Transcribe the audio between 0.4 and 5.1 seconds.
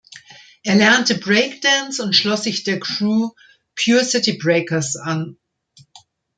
Er lernte Breakdance und schloss sich der Crew "Pure City Breakers"